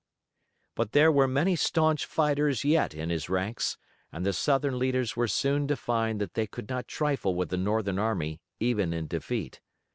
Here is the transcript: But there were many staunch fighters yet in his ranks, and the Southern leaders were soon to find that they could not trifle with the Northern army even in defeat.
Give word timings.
But 0.73 0.93
there 0.93 1.11
were 1.11 1.27
many 1.27 1.55
staunch 1.55 2.07
fighters 2.07 2.63
yet 2.65 2.95
in 2.95 3.11
his 3.11 3.29
ranks, 3.29 3.77
and 4.11 4.25
the 4.25 4.33
Southern 4.33 4.79
leaders 4.79 5.15
were 5.15 5.27
soon 5.27 5.67
to 5.67 5.75
find 5.75 6.19
that 6.19 6.33
they 6.33 6.47
could 6.47 6.67
not 6.69 6.87
trifle 6.87 7.35
with 7.35 7.49
the 7.49 7.57
Northern 7.57 7.99
army 7.99 8.41
even 8.59 8.93
in 8.93 9.05
defeat. 9.05 9.61